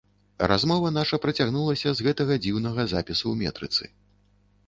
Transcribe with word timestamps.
Размова 0.51 0.87
наша 0.93 1.19
працягнулася 1.25 1.93
з 1.99 2.07
гэтага 2.09 2.33
дзіўнага 2.45 2.81
запісу 2.93 3.23
ў 3.33 3.45
метрыцы. 3.45 3.83